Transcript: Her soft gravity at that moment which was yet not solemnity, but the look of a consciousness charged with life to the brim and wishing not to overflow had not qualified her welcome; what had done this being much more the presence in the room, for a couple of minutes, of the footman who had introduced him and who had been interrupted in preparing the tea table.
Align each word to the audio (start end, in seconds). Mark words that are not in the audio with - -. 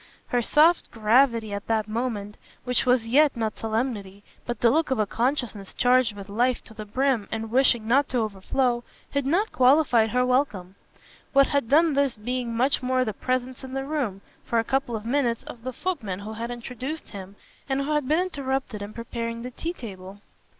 Her 0.29 0.41
soft 0.41 0.89
gravity 0.89 1.53
at 1.53 1.67
that 1.67 1.87
moment 1.87 2.37
which 2.63 2.87
was 2.87 3.05
yet 3.07 3.37
not 3.37 3.59
solemnity, 3.59 4.23
but 4.47 4.59
the 4.59 4.71
look 4.71 4.89
of 4.89 4.97
a 4.97 5.05
consciousness 5.05 5.75
charged 5.75 6.15
with 6.15 6.27
life 6.27 6.63
to 6.63 6.73
the 6.73 6.85
brim 6.87 7.27
and 7.31 7.51
wishing 7.51 7.87
not 7.87 8.09
to 8.09 8.17
overflow 8.17 8.83
had 9.11 9.27
not 9.27 9.51
qualified 9.51 10.09
her 10.09 10.25
welcome; 10.25 10.73
what 11.33 11.45
had 11.45 11.69
done 11.69 11.93
this 11.93 12.15
being 12.17 12.51
much 12.57 12.81
more 12.81 13.05
the 13.05 13.13
presence 13.13 13.63
in 13.63 13.75
the 13.75 13.85
room, 13.85 14.21
for 14.43 14.57
a 14.57 14.63
couple 14.63 14.95
of 14.95 15.05
minutes, 15.05 15.43
of 15.43 15.61
the 15.61 15.71
footman 15.71 16.21
who 16.21 16.33
had 16.33 16.49
introduced 16.49 17.09
him 17.09 17.35
and 17.69 17.81
who 17.81 17.91
had 17.93 18.07
been 18.07 18.19
interrupted 18.21 18.81
in 18.81 18.93
preparing 18.93 19.43
the 19.43 19.51
tea 19.51 19.71
table. 19.71 20.19